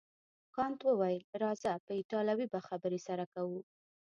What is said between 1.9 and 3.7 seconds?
ایټالوي به خبرې سره کوو.